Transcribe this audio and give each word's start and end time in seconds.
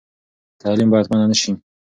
تعلیم 0.61 0.89
باید 0.91 1.07
منع 1.11 1.27
نه 1.31 1.35
سي. 1.41 1.51